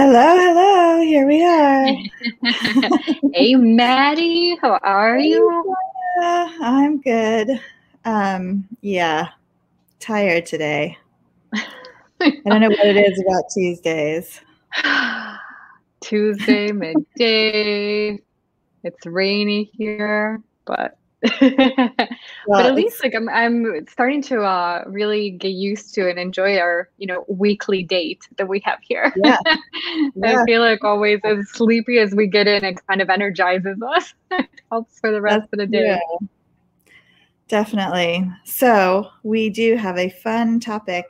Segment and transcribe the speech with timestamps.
[0.00, 1.00] Hello, hello.
[1.00, 1.84] Here we are.
[3.34, 4.56] hey, Maddie.
[4.62, 5.74] How are you?
[6.22, 7.60] I'm good.
[8.04, 9.30] Um, yeah,
[9.98, 10.96] tired today.
[11.52, 14.40] I don't know what it is about Tuesdays.
[16.00, 18.20] Tuesday, midday.
[18.84, 20.96] It's rainy here, but
[21.40, 26.58] but at least like I'm I'm starting to uh really get used to and enjoy
[26.58, 29.12] our, you know, weekly date that we have here.
[29.16, 29.38] Yeah.
[30.14, 30.40] yeah.
[30.40, 34.14] I feel like always as sleepy as we get in, it kind of energizes us.
[34.30, 36.00] it helps for the rest That's of the day.
[37.48, 38.30] Definitely.
[38.44, 41.06] So we do have a fun topic.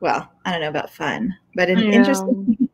[0.00, 2.70] Well, I don't know about fun, but an interesting,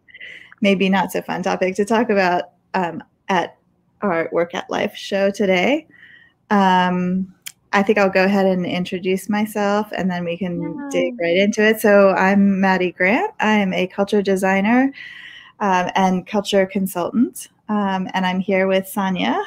[0.61, 3.56] maybe not so fun topic to talk about um, at
[4.03, 5.89] our Work at Life show today.
[6.51, 7.35] Um,
[7.73, 11.63] I think I'll go ahead and introduce myself and then we can dig right into
[11.63, 11.81] it.
[11.81, 13.35] So, I'm Maddie Grant.
[13.41, 14.93] I am a culture designer
[15.61, 17.49] um, and culture consultant.
[17.69, 19.43] Um, and I'm here with Sonia.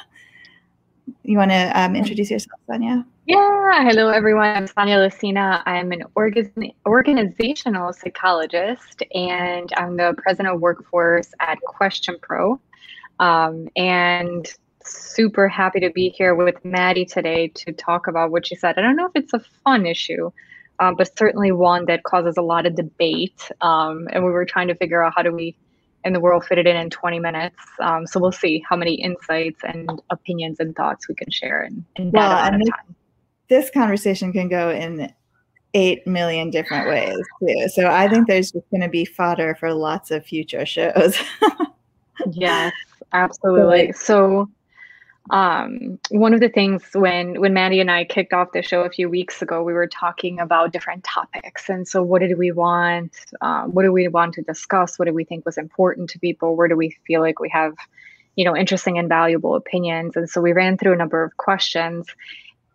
[1.23, 3.05] You want to um, introduce yourself, Sonia?
[3.25, 3.83] Yeah.
[3.83, 4.47] Hello, everyone.
[4.55, 5.61] I'm Sonia Lucina.
[5.65, 12.59] I'm an organ- organizational psychologist and I'm the president of workforce at QuestionPro.
[13.19, 14.51] Um, and
[14.83, 18.77] super happy to be here with Maddie today to talk about what she said.
[18.77, 20.31] I don't know if it's a fun issue,
[20.79, 23.51] um, but certainly one that causes a lot of debate.
[23.61, 25.55] Um, and we were trying to figure out how do we
[26.05, 27.57] in the world fit it in in 20 minutes.
[27.79, 31.85] Um, so we'll see how many insights and opinions and thoughts we can share in,
[31.97, 32.95] in well, that amount of time.
[33.49, 35.13] This conversation can go in
[35.73, 37.67] eight million different ways too.
[37.69, 41.17] So I think there's just going to be fodder for lots of future shows.
[42.31, 42.73] yes,
[43.11, 43.91] absolutely.
[43.91, 44.49] So
[45.31, 48.89] um, one of the things when when Maddie and I kicked off the show a
[48.89, 53.15] few weeks ago, we were talking about different topics, and so what did we want?
[53.41, 54.97] Um, what do we want to discuss?
[54.97, 56.55] What do we think was important to people?
[56.55, 57.73] Where do we feel like we have,
[58.35, 60.15] you know, interesting and valuable opinions?
[60.15, 62.07] And so we ran through a number of questions,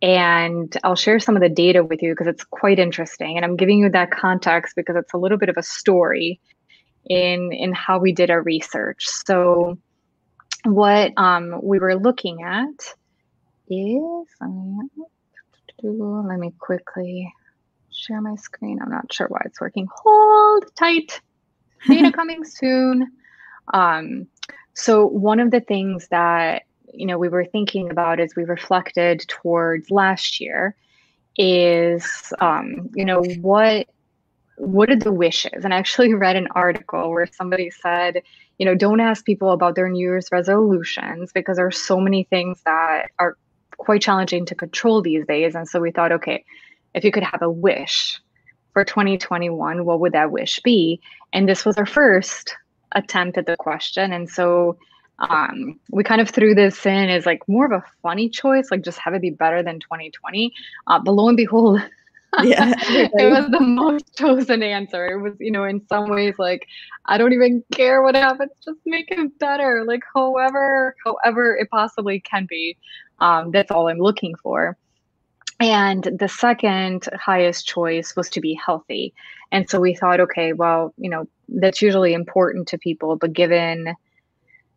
[0.01, 3.37] and I'll share some of the data with you because it's quite interesting.
[3.37, 6.41] And I'm giving you that context because it's a little bit of a story
[7.07, 9.09] in in how we did our research.
[9.09, 9.77] So
[10.65, 12.95] what um, we were looking at
[13.69, 14.29] is
[15.83, 17.33] let me quickly
[17.91, 18.81] share my screen.
[18.83, 19.89] I'm not sure why it's working.
[19.95, 21.21] Hold tight.
[21.89, 23.13] Data coming soon.
[23.73, 24.27] Um,
[24.73, 29.25] so one of the things that you know we were thinking about as we reflected
[29.29, 30.77] towards last year
[31.37, 33.89] is um, you know what
[34.57, 35.65] what are the wishes?
[35.65, 38.23] And I actually read an article where somebody said,
[38.59, 42.25] you know, don't ask people about their New Year's resolutions because there are so many
[42.25, 43.37] things that are
[43.77, 45.55] quite challenging to control these days.
[45.55, 46.45] And so we thought, okay,
[46.95, 48.21] if you could have a wish
[48.73, 51.01] for 2021, what would that wish be?
[51.33, 52.55] And this was our first
[52.93, 54.13] attempt at the question.
[54.13, 54.79] And so
[55.19, 58.83] um, we kind of threw this in as like more of a funny choice, like
[58.83, 60.53] just have it be better than 2020.
[60.87, 61.81] Uh, but lo and behold,
[62.43, 65.07] yeah it was the most chosen answer.
[65.07, 66.67] It was you know in some ways like
[67.07, 69.85] i don't even care what happens just make it better.
[69.85, 72.77] Like however however it possibly can be
[73.21, 74.77] um, that's all i'm looking for.
[75.61, 79.15] And the second highest choice was to be healthy.
[79.53, 83.95] And so we thought okay well you know that's usually important to people but given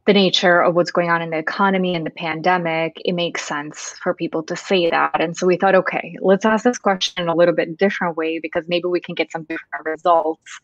[0.07, 3.93] the nature of what's going on in the economy and the pandemic, it makes sense
[4.01, 5.19] for people to say that.
[5.19, 8.39] And so we thought, okay, let's ask this question in a little bit different way
[8.39, 10.59] because maybe we can get some different results.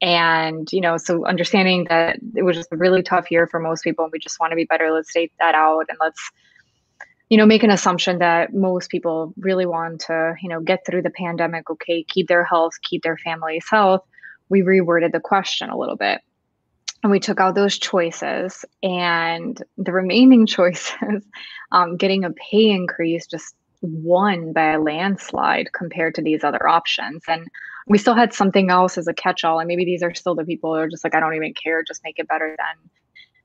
[0.00, 3.82] And, you know, so understanding that it was just a really tough year for most
[3.82, 6.30] people and we just want to be better, let's state that out and let's,
[7.28, 11.02] you know, make an assumption that most people really want to, you know, get through
[11.02, 14.02] the pandemic, okay, keep their health, keep their family's health.
[14.50, 16.20] We reworded the question a little bit
[17.04, 21.22] and we took out those choices and the remaining choices
[21.70, 27.22] um, getting a pay increase just won by a landslide compared to these other options.
[27.28, 27.46] And
[27.86, 30.72] we still had something else as a catch-all and maybe these are still the people
[30.72, 32.90] who are just like i don't even care just make it better than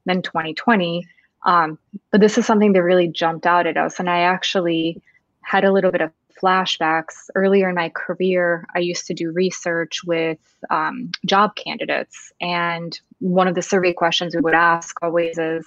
[0.05, 1.05] than 2020
[1.45, 1.77] um,
[2.11, 5.01] but this is something that really jumped out at us and i actually
[5.41, 7.29] had a little bit of flashbacks.
[7.35, 10.39] Earlier in my career, I used to do research with
[10.69, 12.31] um, job candidates.
[12.41, 15.65] And one of the survey questions we would ask always is,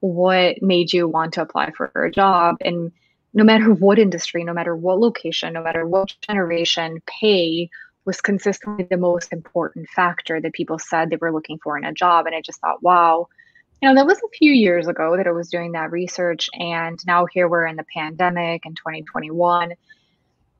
[0.00, 2.56] What made you want to apply for a job?
[2.60, 2.92] And
[3.34, 7.70] no matter what industry, no matter what location, no matter what generation, pay
[8.04, 11.92] was consistently the most important factor that people said they were looking for in a
[11.92, 12.26] job.
[12.26, 13.28] And I just thought, wow,
[13.80, 16.48] you know, that was a few years ago that I was doing that research.
[16.54, 19.74] And now here we're in the pandemic in 2021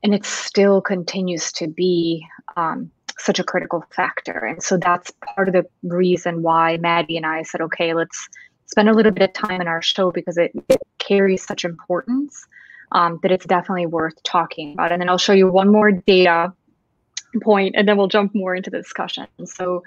[0.03, 2.25] and it still continues to be
[2.55, 4.45] um, such a critical factor.
[4.45, 8.29] And so that's part of the reason why Maddie and I said, okay, let's
[8.65, 12.47] spend a little bit of time in our show because it, it carries such importance
[12.91, 14.91] um, that it's definitely worth talking about.
[14.91, 16.53] And then I'll show you one more data
[17.41, 19.27] point and then we'll jump more into the discussion.
[19.45, 19.83] So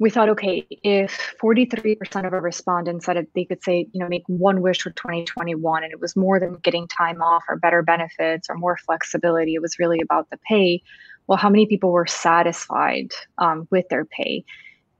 [0.00, 4.24] we thought, okay, if 43% of our respondents said they could say, you know, make
[4.28, 8.48] one wish for 2021, and it was more than getting time off or better benefits
[8.48, 10.82] or more flexibility, it was really about the pay.
[11.26, 14.42] Well, how many people were satisfied um, with their pay?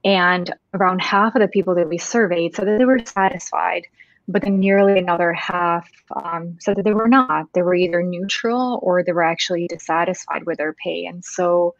[0.05, 3.87] And around half of the people that we surveyed said that they were satisfied,
[4.27, 7.47] but then nearly another half um, said that they were not.
[7.53, 11.05] They were either neutral or they were actually dissatisfied with their pay.
[11.05, 11.73] And so,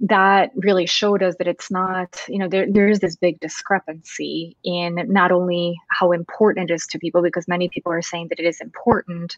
[0.00, 4.56] that really showed us that it's not, you know, there, there is this big discrepancy
[4.62, 8.38] in not only how important it is to people, because many people are saying that
[8.38, 9.36] it is important,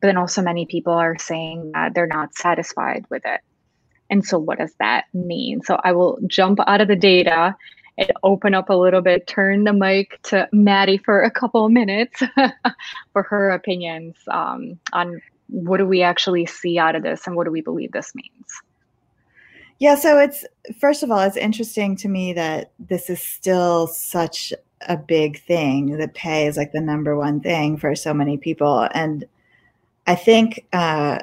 [0.00, 3.40] but then also many people are saying that they're not satisfied with it.
[4.10, 5.62] And so, what does that mean?
[5.62, 7.56] So, I will jump out of the data
[7.96, 11.72] and open up a little bit, turn the mic to Maddie for a couple of
[11.72, 12.22] minutes
[13.12, 17.44] for her opinions um, on what do we actually see out of this and what
[17.44, 18.62] do we believe this means.
[19.84, 20.46] Yeah, so it's
[20.80, 24.50] first of all, it's interesting to me that this is still such
[24.88, 28.88] a big thing that pay is like the number one thing for so many people.
[28.94, 29.26] And
[30.06, 31.18] I think uh,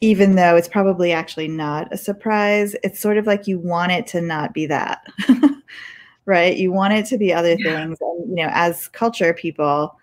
[0.00, 4.08] even though it's probably actually not a surprise, it's sort of like you want it
[4.08, 5.06] to not be that,
[6.24, 6.56] right?
[6.56, 7.76] You want it to be other yeah.
[7.76, 7.98] things.
[8.00, 9.96] And, you know, as culture people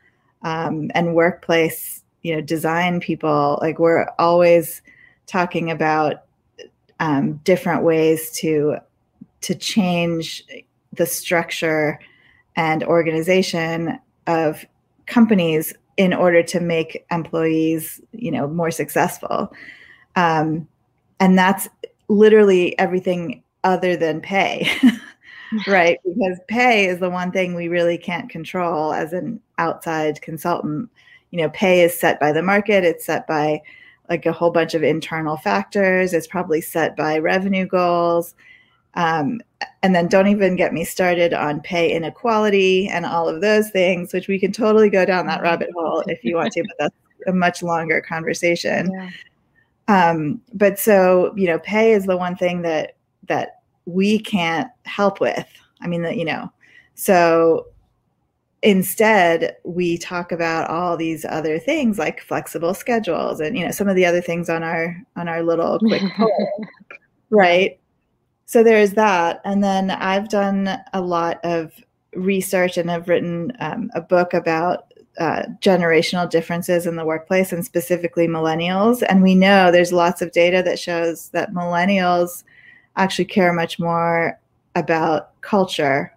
[0.44, 4.82] um, and workplace, you know, design people, like we're always
[5.28, 6.24] talking about
[7.02, 8.78] um, different ways to
[9.42, 10.44] to change
[10.94, 12.00] the structure
[12.56, 14.64] and organization of
[15.08, 19.52] companies in order to make employees you know more successful.
[20.16, 20.68] Um,
[21.20, 21.68] and that's
[22.08, 24.70] literally everything other than pay
[25.68, 26.00] right?
[26.06, 30.90] Because pay is the one thing we really can't control as an outside consultant.
[31.32, 32.84] You know pay is set by the market.
[32.84, 33.62] It's set by
[34.10, 36.14] like a whole bunch of internal factors.
[36.14, 38.36] It's probably set by revenue goals.
[38.96, 39.40] Um,
[39.84, 44.14] and then don't even get me started on pay inequality and all of those things,
[44.14, 46.96] which we can totally go down that rabbit hole if you want to, but that's
[47.28, 48.92] a much longer conversation.
[48.92, 49.10] Yeah.
[49.88, 52.96] Um, but so, you know, pay is the one thing that
[53.28, 55.48] that we can't help with.
[55.82, 56.52] I mean, that you know,
[56.96, 57.68] so
[58.64, 63.88] instead we talk about all these other things like flexible schedules and you know some
[63.88, 66.30] of the other things on our on our little quick poll
[67.32, 67.80] right?
[68.46, 69.42] So there's that.
[69.44, 71.74] And then i've done a lot of
[72.14, 77.66] research and i've written um, a book about uh, generational differences in the workplace and
[77.66, 79.04] specifically millennials.
[79.10, 82.44] And we know there's lots of data that shows that millennials
[82.96, 84.40] actually care much more
[84.76, 86.16] about culture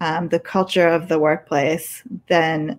[0.00, 2.78] um, the culture of the workplace than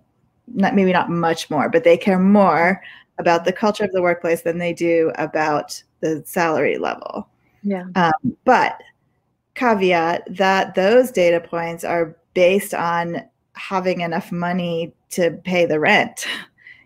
[0.54, 2.82] not maybe not much more, but they care more
[3.20, 7.28] about the culture of the workplace than they do about the salary level.
[7.64, 7.86] Yeah.
[7.96, 8.80] Um, but
[9.56, 16.26] caveat that those data points are based on having enough money to pay the rent.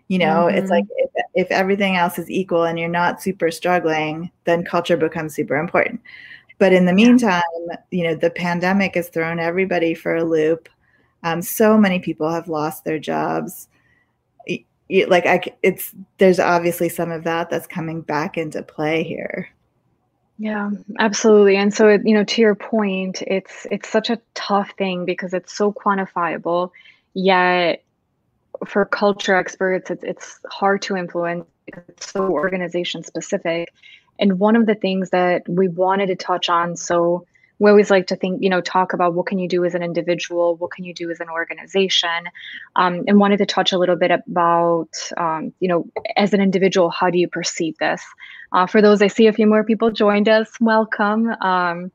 [0.08, 0.58] You know, mm-hmm.
[0.58, 4.98] it's like if, if everything else is equal and you're not super struggling, then culture
[4.98, 6.02] becomes super important.
[6.62, 7.42] But in the meantime,
[7.90, 10.68] you know, the pandemic has thrown everybody for a loop.
[11.24, 13.66] Um, so many people have lost their jobs.
[15.08, 19.48] like I, it's there's obviously some of that that's coming back into play here.
[20.38, 21.56] Yeah, absolutely.
[21.56, 25.52] And so, you know, to your point, it's it's such a tough thing because it's
[25.52, 26.70] so quantifiable.
[27.12, 27.82] Yet,
[28.64, 31.44] for culture experts, it's it's hard to influence.
[31.66, 33.72] It's so organization specific.
[34.18, 37.26] And one of the things that we wanted to touch on, so
[37.58, 39.82] we always like to think, you know, talk about what can you do as an
[39.82, 42.26] individual, what can you do as an organization,
[42.74, 46.90] um, and wanted to touch a little bit about, um, you know, as an individual,
[46.90, 48.02] how do you perceive this?
[48.52, 50.50] Uh, for those, I see a few more people joined us.
[50.60, 51.28] Welcome.
[51.40, 51.92] Um,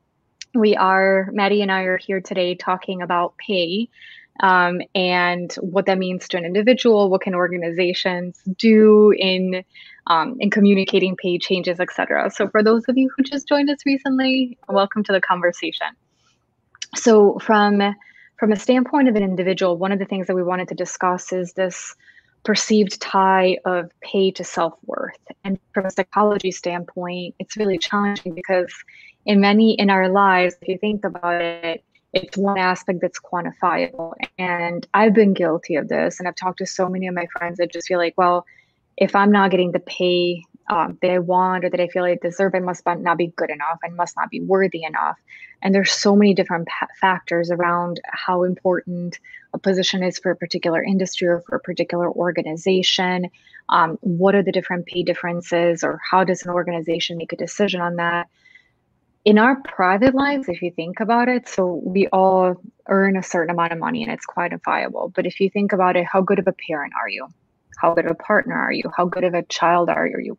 [0.55, 3.89] we are, Maddie and I are here today talking about pay
[4.41, 7.09] um, and what that means to an individual.
[7.09, 9.63] What can organizations do in
[10.07, 12.29] um, in communicating pay changes, etc.
[12.31, 15.87] So, for those of you who just joined us recently, welcome to the conversation.
[16.95, 17.81] So, from
[18.37, 21.33] from a standpoint of an individual, one of the things that we wanted to discuss
[21.33, 21.95] is this
[22.43, 25.19] perceived tie of pay to self worth.
[25.43, 28.73] And from a psychology standpoint, it's really challenging because
[29.25, 31.83] in many in our lives, if you think about it,
[32.13, 34.13] it's one aspect that's quantifiable.
[34.37, 36.19] And I've been guilty of this.
[36.19, 38.45] And I've talked to so many of my friends that just feel like, well,
[38.95, 42.17] if I'm not getting the pay um, that I want or that I feel I
[42.21, 43.79] deserve, I must not be good enough.
[43.83, 45.17] I must not be worthy enough.
[45.61, 46.67] And there's so many different
[46.99, 49.19] factors around how important
[49.53, 53.29] a position is for a particular industry or for a particular organization.
[53.69, 57.81] Um, what are the different pay differences, or how does an organization make a decision
[57.81, 58.27] on that?
[59.27, 62.55] In our private lives, if you think about it, so we all
[62.87, 65.13] earn a certain amount of money and it's quantifiable.
[65.13, 67.27] But if you think about it, how good of a parent are you?
[67.77, 68.89] How good of a partner are you?
[68.95, 70.37] How good of a child are you?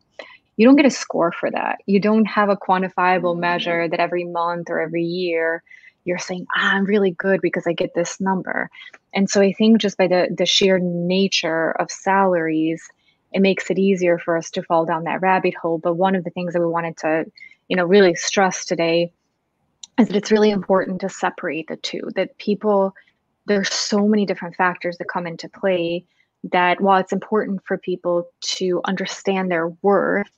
[0.56, 1.80] You don't get a score for that.
[1.84, 5.62] You don't have a quantifiable measure that every month or every year
[6.06, 8.70] you're saying, ah, I'm really good because I get this number.
[9.12, 12.82] And so I think just by the the sheer nature of salaries,
[13.34, 15.76] it makes it easier for us to fall down that rabbit hole.
[15.76, 17.26] But one of the things that we wanted to,
[17.68, 19.12] you know, really stress today
[19.98, 22.02] is that it's really important to separate the two.
[22.14, 22.94] That people,
[23.46, 26.04] there's so many different factors that come into play
[26.44, 30.30] that while it's important for people to understand their worth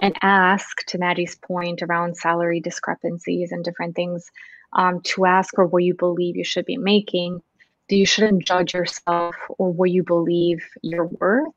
[0.00, 4.30] and ask to Maddie's point around salary discrepancies and different things,
[4.72, 7.40] um, to ask for what you believe you should be making,
[7.88, 11.52] that you shouldn't judge yourself or what you believe you're worth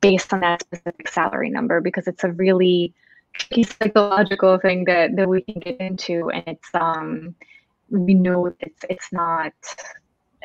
[0.00, 2.94] based on that specific salary number because it's a really
[3.64, 7.34] psychological thing that, that we can get into and it's um
[7.90, 9.52] we know it's it's not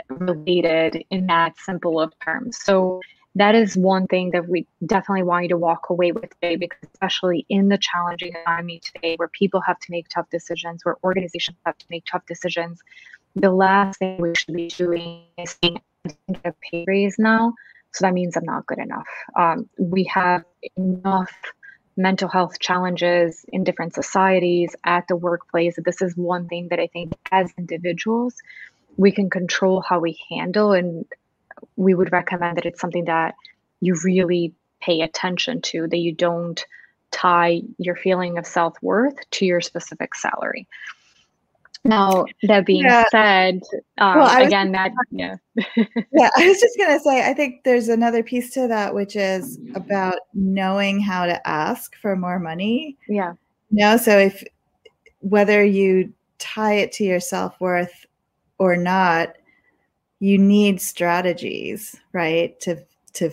[0.09, 2.57] related in that simple of terms.
[2.63, 3.01] So
[3.35, 6.79] that is one thing that we definitely want you to walk away with today because
[6.93, 11.57] especially in the challenging economy today where people have to make tough decisions where organizations
[11.65, 12.79] have to make tough decisions
[13.35, 15.81] the last thing we should be doing is saying
[16.45, 17.53] a pay raise now
[17.93, 20.45] so that means i'm not good enough um, we have
[20.77, 21.31] enough
[21.97, 25.77] mental health challenges in different societies at the workplace.
[25.83, 28.35] This is one thing that i think as individuals
[28.97, 31.05] we can control how we handle and
[31.75, 33.35] we would recommend that it's something that
[33.81, 36.65] you really pay attention to that you don't
[37.11, 40.67] tie your feeling of self-worth to your specific salary
[41.85, 43.05] now that being yeah.
[43.11, 43.61] said
[43.99, 45.35] um, well, again that yeah
[45.77, 49.15] yeah i was just going to say i think there's another piece to that which
[49.15, 53.33] is about knowing how to ask for more money yeah
[53.69, 54.43] you know so if
[55.19, 58.05] whether you tie it to your self-worth
[58.57, 59.35] or not,
[60.19, 62.59] you need strategies, right?
[62.61, 62.77] To
[63.13, 63.31] to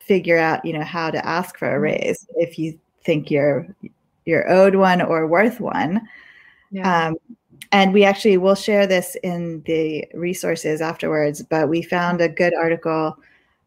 [0.00, 1.82] figure out, you know, how to ask for a mm-hmm.
[1.82, 3.66] raise if you think you're
[4.24, 6.06] you're owed one or worth one.
[6.70, 7.08] Yeah.
[7.08, 7.16] Um,
[7.72, 12.54] and we actually will share this in the resources afterwards, but we found a good
[12.54, 13.16] article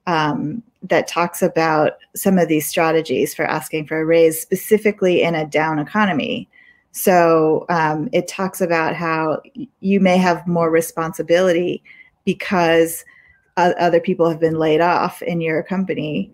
[0.07, 5.35] um, that talks about some of these strategies for asking for a raise, specifically in
[5.35, 6.47] a down economy.
[6.91, 9.41] So um, it talks about how
[9.81, 11.83] you may have more responsibility
[12.25, 13.03] because
[13.57, 16.31] other people have been laid off in your company.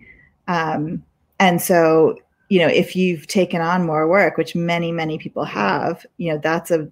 [0.47, 1.03] Um,
[1.39, 2.17] and so,
[2.49, 6.37] you know, if you've taken on more work, which many, many people have, you know,
[6.37, 6.89] that's a,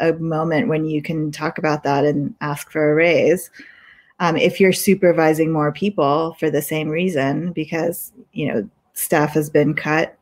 [0.00, 3.50] a moment when you can talk about that and ask for a raise.
[4.18, 9.50] Um, if you're supervising more people for the same reason, because, you know, staff has
[9.50, 10.16] been cut,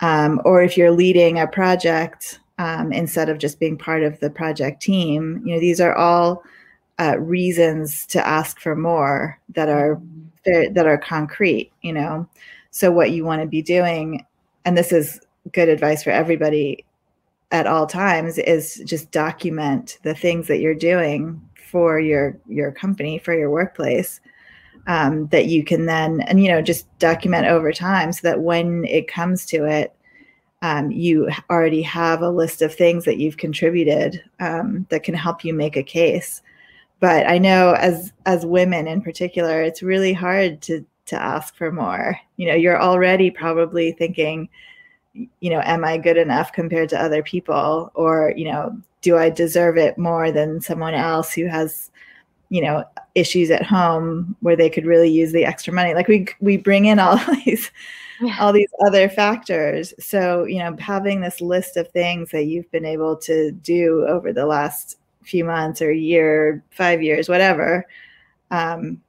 [0.00, 4.30] um, or if you're leading a project um, instead of just being part of the
[4.30, 6.42] project team you know these are all
[6.98, 10.00] uh, reasons to ask for more that are
[10.44, 12.26] that are concrete you know
[12.70, 14.24] so what you want to be doing
[14.64, 15.20] and this is
[15.52, 16.84] good advice for everybody
[17.50, 21.40] at all times is just document the things that you're doing
[21.70, 24.20] for your your company for your workplace
[24.86, 28.84] um, that you can then and you know just document over time so that when
[28.84, 29.94] it comes to it
[30.62, 35.42] um, you already have a list of things that you've contributed um, that can help
[35.42, 36.42] you make a case.
[36.98, 41.72] But i know as as women in particular it's really hard to to ask for
[41.72, 42.18] more.
[42.36, 44.48] You know you're already probably thinking
[45.14, 47.90] you know am i good enough compared to other people?
[47.94, 51.90] Or you know do i deserve it more than someone else who has
[52.48, 55.94] you know issues at home where they could really use the extra money?
[55.94, 57.70] Like we we bring in all these
[58.20, 58.36] yeah.
[58.40, 59.94] all these other factors.
[59.98, 64.32] So you know having this list of things that you've been able to do over
[64.32, 67.86] the last few months or year five years whatever
[68.50, 69.00] um,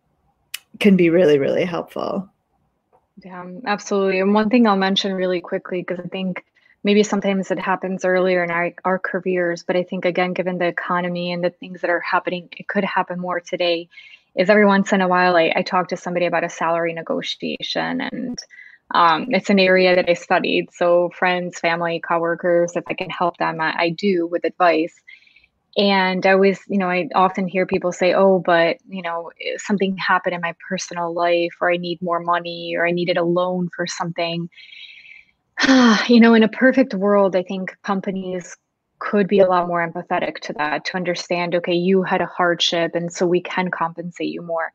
[0.79, 2.29] can be really really helpful
[3.23, 4.19] yeah absolutely.
[4.19, 6.43] And one thing i'll mention really quickly because i think
[6.83, 10.67] maybe sometimes it happens earlier in our, our careers but i think again given the
[10.67, 13.89] economy and the things that are happening it could happen more today
[14.35, 18.01] is every once in a while I, I talk to somebody about a salary negotiation
[18.01, 18.39] and
[18.93, 20.73] um, it's an area that i studied.
[20.73, 24.95] So friends family coworkers if i can help them I, I do with advice
[25.77, 29.55] and i always you know i often hear people say oh but you know eh,
[29.57, 33.23] something happened in my personal life or i need more money or i needed a
[33.23, 34.49] loan for something.
[36.07, 38.57] You know, in a perfect world, I think companies
[38.99, 42.91] could be a lot more empathetic to that to understand okay you had a hardship
[42.93, 44.71] and so we can compensate you more.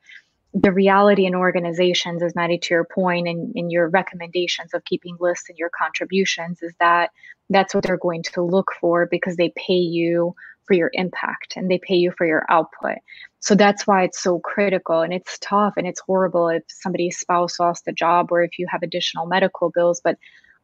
[0.54, 5.16] The reality in organizations is maddie to your point and in your recommendations of keeping
[5.20, 7.10] lists and your contributions is that
[7.50, 10.34] that's what they're going to look for because they pay you
[10.66, 12.98] for your impact and they pay you for your output
[13.40, 17.58] so that's why it's so critical and it's tough and it's horrible if somebody's spouse
[17.60, 20.16] lost a job or if you have additional medical bills but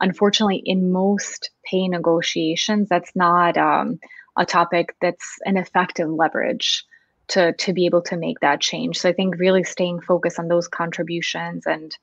[0.03, 3.99] unfortunately, in most pay negotiations, that's not um,
[4.37, 6.85] a topic that's an effective leverage
[7.29, 8.99] to to be able to make that change.
[8.99, 11.97] So I think really staying focused on those contributions and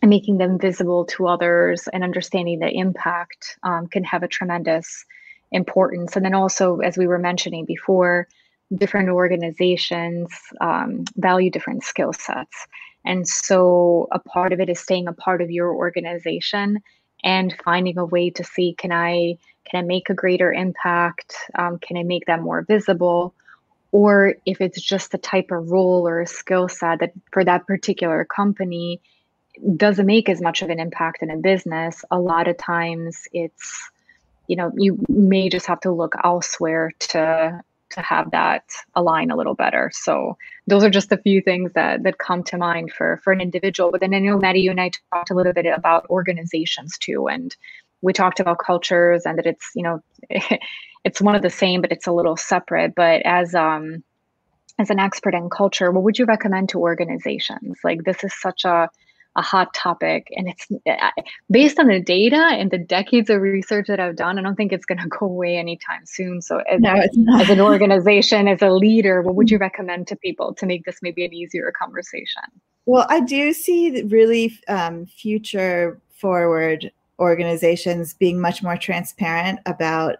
[0.00, 5.04] and making them visible to others and understanding the impact um, can have a tremendous
[5.52, 6.16] importance.
[6.16, 8.26] And then also, as we were mentioning before,
[8.74, 10.30] different organizations
[10.60, 12.66] um, value different skill sets.
[13.04, 16.78] And so a part of it is staying a part of your organization
[17.24, 19.36] and finding a way to see can I
[19.70, 21.36] can I make a greater impact?
[21.56, 23.34] Um, can I make that more visible?
[23.92, 28.24] Or if it's just the type of role or skill set that for that particular
[28.24, 29.00] company
[29.76, 33.90] doesn't make as much of an impact in a business, a lot of times it's
[34.52, 39.36] you know you may just have to look elsewhere to to have that align a
[39.36, 39.90] little better.
[39.94, 43.40] So those are just a few things that that come to mind for for an
[43.40, 43.90] individual.
[43.90, 47.28] But then I know Maddie, you and I talked a little bit about organizations too,
[47.28, 47.56] and
[48.02, 50.02] we talked about cultures and that it's you know
[51.04, 52.94] it's one of the same, but it's a little separate.
[52.94, 54.04] But as um
[54.78, 57.78] as an expert in culture, what would you recommend to organizations?
[57.82, 58.90] Like this is such a
[59.36, 60.68] a hot topic and it's
[61.50, 64.72] based on the data and the decades of research that I've done, I don't think
[64.72, 66.42] it's going to go away anytime soon.
[66.42, 66.94] So, as, no,
[67.40, 70.98] as an organization, as a leader, what would you recommend to people to make this
[71.00, 72.42] maybe an easier conversation?
[72.84, 80.16] Well, I do see really um, future forward organizations being much more transparent about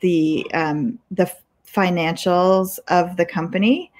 [0.00, 1.30] the um, the
[1.66, 3.92] financials of the company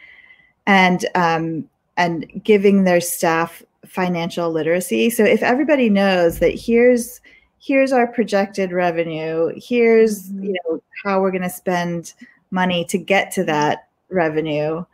[0.67, 5.11] and um, and giving their staff financial literacy.
[5.11, 7.21] So if everybody knows that here's
[7.59, 10.45] here's our projected revenue, here's mm-hmm.
[10.45, 12.15] you know how we're going to spend
[12.51, 14.85] money to get to that revenue.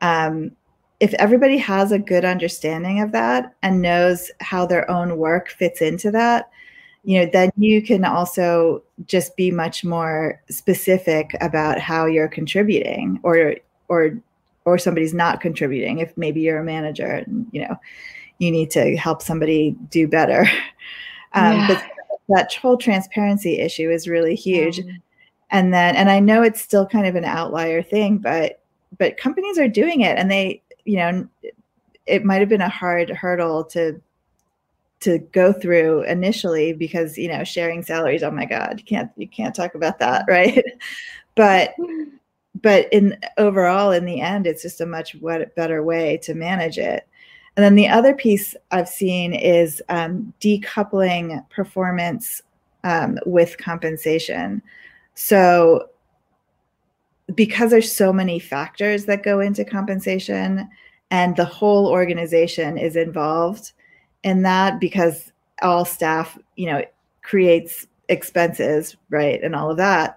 [0.00, 0.52] Um,
[0.98, 5.82] if everybody has a good understanding of that and knows how their own work fits
[5.82, 6.50] into that,
[7.04, 13.20] you know, then you can also just be much more specific about how you're contributing
[13.22, 13.56] or
[13.88, 14.18] or
[14.64, 17.78] or somebody's not contributing if maybe you're a manager and you know
[18.38, 20.48] you need to help somebody do better.
[21.32, 21.66] Um, yeah.
[21.68, 21.82] But
[22.28, 24.80] that whole transparency issue is really huge.
[24.80, 25.02] Um,
[25.50, 28.62] and then, and I know it's still kind of an outlier thing, but
[28.96, 31.28] but companies are doing it, and they, you know,
[32.06, 34.00] it might have been a hard hurdle to
[35.00, 39.28] to go through initially because you know sharing salaries oh my god you can't you
[39.28, 40.64] can't talk about that right
[41.34, 41.74] but
[42.62, 45.16] but in overall in the end it's just a much
[45.54, 47.06] better way to manage it
[47.56, 52.42] and then the other piece I've seen is um, decoupling performance
[52.84, 54.62] um, with compensation.
[55.14, 55.88] So,
[57.34, 60.68] because there's so many factors that go into compensation,
[61.10, 63.72] and the whole organization is involved
[64.22, 66.84] in that, because all staff, you know,
[67.22, 70.16] creates expenses, right, and all of that.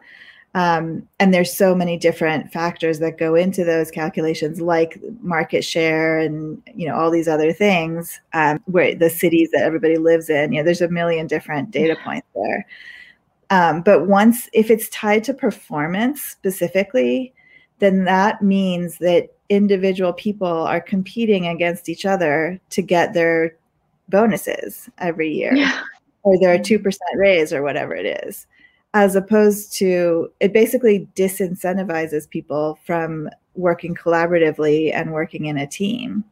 [0.55, 6.17] Um, and there's so many different factors that go into those calculations, like market share
[6.17, 8.19] and you know all these other things.
[8.33, 11.95] Um, where the cities that everybody lives in, you know, there's a million different data
[12.03, 12.65] points there.
[13.51, 17.33] Um, but once, if it's tied to performance specifically,
[17.79, 23.55] then that means that individual people are competing against each other to get their
[24.09, 25.79] bonuses every year, yeah.
[26.23, 28.47] or their two percent raise, or whatever it is
[28.93, 36.23] as opposed to it basically disincentivizes people from working collaboratively and working in a team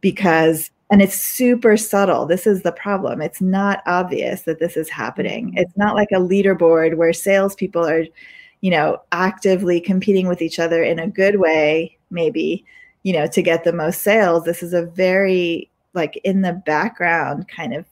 [0.00, 2.26] because and it's super subtle.
[2.26, 3.22] This is the problem.
[3.22, 5.54] It's not obvious that this is happening.
[5.56, 8.04] It's not like a leaderboard where salespeople are
[8.60, 12.64] you know actively competing with each other in a good way maybe
[13.02, 14.44] you know to get the most sales.
[14.44, 17.84] This is a very like in the background kind of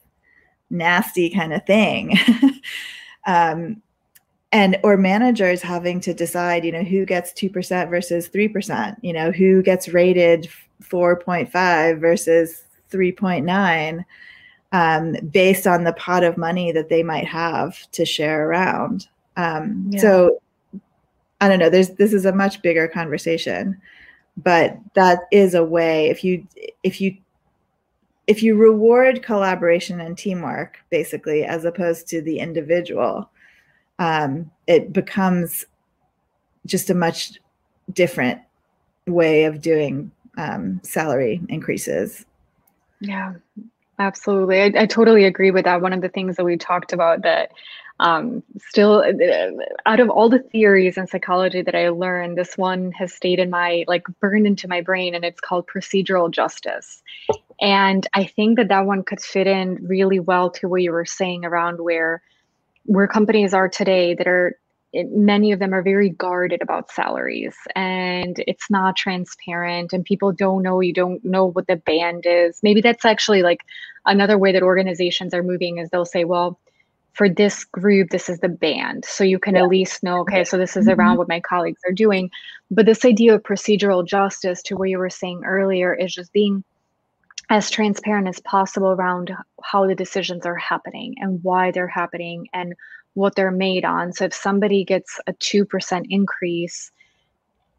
[0.70, 2.16] nasty kind of thing.
[3.26, 3.82] Um,
[4.52, 9.30] and or managers having to decide you know who gets 2% versus 3% you know
[9.30, 10.48] who gets rated
[10.82, 14.04] 4.5 versus 3.9
[14.72, 19.86] um, based on the pot of money that they might have to share around um,
[19.90, 20.00] yeah.
[20.00, 20.40] so
[21.40, 23.80] i don't know there's this is a much bigger conversation
[24.36, 26.46] but that is a way if you
[26.82, 27.16] if you
[28.30, 33.28] if you reward collaboration and teamwork, basically, as opposed to the individual,
[34.00, 35.64] um, it becomes
[36.66, 37.38] just a much
[37.92, 38.40] different
[39.06, 42.24] way of doing um, salary increases.
[43.00, 43.34] Yeah,
[43.98, 44.62] absolutely.
[44.62, 45.82] I, I, totally agree with that.
[45.82, 47.50] One of the things that we talked about that
[47.98, 52.92] um, still uh, out of all the theories in psychology that I learned, this one
[52.92, 57.02] has stayed in my like burned into my brain, and it's called procedural justice.
[57.60, 61.04] And I think that that one could fit in really well to what you were
[61.04, 62.22] saying around where
[62.84, 64.56] where companies are today that are
[64.92, 70.62] many of them are very guarded about salaries and it's not transparent and people don't
[70.62, 73.60] know you don't know what the band is maybe that's actually like
[74.06, 76.58] another way that organizations are moving is they'll say well
[77.12, 79.62] for this group this is the band so you can yeah.
[79.62, 80.98] at least know okay so this is mm-hmm.
[80.98, 82.28] around what my colleagues are doing
[82.70, 86.64] but this idea of procedural justice to what you were saying earlier is just being
[87.50, 89.32] as transparent as possible around
[89.62, 92.74] how the decisions are happening and why they're happening and
[93.14, 94.12] what they're made on.
[94.12, 96.92] So if somebody gets a 2% increase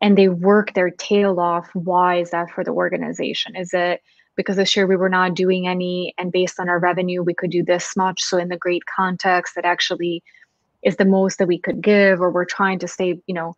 [0.01, 3.55] and they work their tail off, why is that for the organization?
[3.55, 4.01] Is it
[4.35, 7.51] because this year we were not doing any and based on our revenue we could
[7.51, 10.23] do this much so in the great context that actually
[10.83, 13.53] is the most that we could give or we're trying to stay you know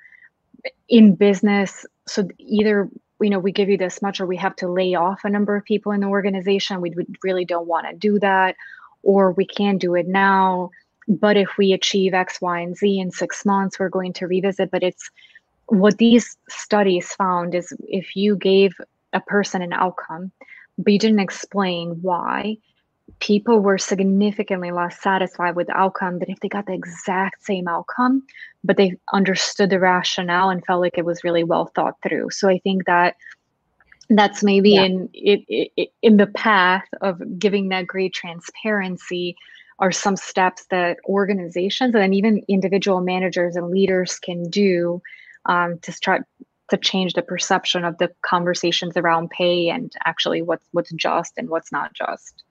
[0.90, 2.90] in business so either
[3.24, 5.56] you know we give you this much or we have to lay off a number
[5.56, 8.56] of people in the organization we, we really don't want to do that
[9.02, 10.70] or we can do it now
[11.08, 14.70] but if we achieve x y and z in six months we're going to revisit
[14.72, 15.10] but it's
[15.68, 18.74] what these studies found is if you gave
[19.14, 20.32] a person an outcome
[20.78, 22.58] but you didn't explain why
[23.20, 27.68] people were significantly less satisfied with the outcome than if they got the exact same
[27.68, 28.24] outcome
[28.64, 32.50] but they understood the rationale and felt like it was really well thought through so
[32.50, 33.16] i think that
[34.10, 34.84] that's maybe yeah.
[34.84, 39.36] in it, it, in the path of giving that great transparency
[39.80, 45.02] are some steps that organizations and even individual managers and leaders can do
[45.46, 46.26] um, to start
[46.70, 51.50] to change the perception of the conversations around pay and actually what's what's just and
[51.50, 52.43] what's not just.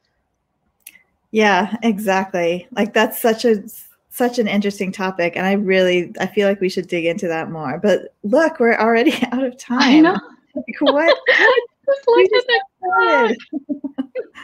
[1.33, 2.68] Yeah, exactly.
[2.73, 3.64] Like that's such a
[4.11, 7.51] such an interesting topic and I really I feel like we should dig into that
[7.51, 7.79] more.
[7.83, 9.81] But look, we're already out of time.
[9.81, 10.21] I know.
[10.55, 11.18] Like, what?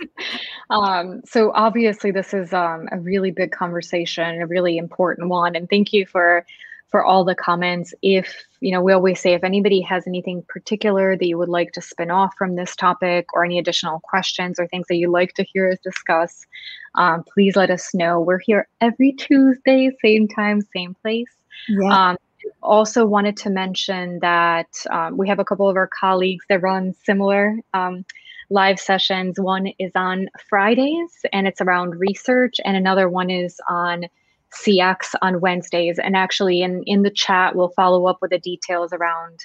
[0.71, 5.55] um, so obviously this is um, a really big conversation, a really important one.
[5.55, 6.45] And thank you for
[6.91, 7.93] for all the comments.
[8.03, 11.73] If, you know, we always say if anybody has anything particular that you would like
[11.73, 15.35] to spin off from this topic or any additional questions or things that you'd like
[15.35, 16.47] to hear us discuss,
[16.95, 18.21] um, please let us know.
[18.21, 21.31] We're here every Tuesday, same time, same place.
[21.69, 22.11] Yeah.
[22.11, 22.17] Um,
[22.63, 26.95] also wanted to mention that um, we have a couple of our colleagues that run
[27.05, 28.05] similar um,
[28.51, 29.39] live sessions.
[29.39, 34.07] One is on Fridays and it's around research, and another one is on
[34.53, 35.99] CX on Wednesdays.
[35.99, 39.41] And actually, in, in the chat, we'll follow up with the details around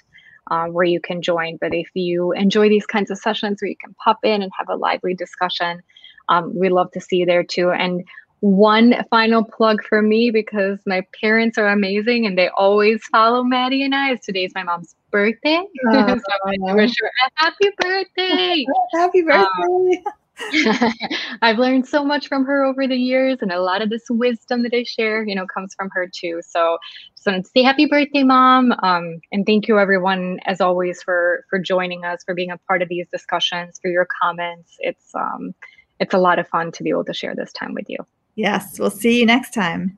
[0.51, 1.57] um, where you can join.
[1.57, 4.69] But if you enjoy these kinds of sessions where you can pop in and have
[4.69, 5.81] a lively discussion,
[6.29, 7.71] um, we love to see you there too.
[7.71, 8.03] And
[8.43, 13.83] one final plug for me because my parents are amazing and they always follow Maddie
[13.83, 14.11] and I.
[14.11, 18.65] Is today's my mom's birthday, oh, so I wish her a happy birthday.
[18.93, 19.45] happy birthday.
[19.45, 20.13] Um,
[21.41, 24.63] I've learned so much from her over the years, and a lot of this wisdom
[24.63, 26.41] that I share, you know, comes from her too.
[26.47, 26.77] So,
[27.15, 31.45] just wanted to say happy birthday, mom, um, and thank you, everyone, as always, for
[31.49, 34.75] for joining us, for being a part of these discussions, for your comments.
[34.79, 35.53] It's um,
[35.99, 37.97] it's a lot of fun to be able to share this time with you.
[38.35, 39.97] Yes, we'll see you next time.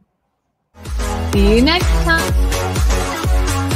[1.31, 2.64] See you next time.